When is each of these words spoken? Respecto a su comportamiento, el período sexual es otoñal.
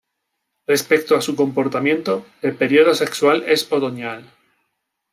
Respecto 0.65 1.15
a 1.15 1.21
su 1.21 1.35
comportamiento, 1.35 2.25
el 2.41 2.55
período 2.55 2.95
sexual 2.95 3.43
es 3.45 3.71
otoñal. 3.71 4.27